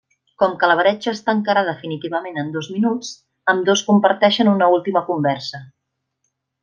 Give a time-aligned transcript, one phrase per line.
[0.43, 3.11] Com que la bretxa es tancarà definitivament en dos minuts,
[3.55, 5.63] ambdós comparteixen una última conversa.